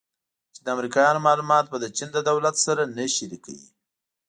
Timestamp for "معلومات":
1.27-1.65